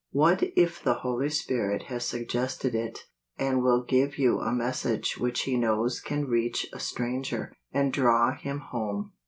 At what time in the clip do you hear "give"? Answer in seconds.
3.83-4.17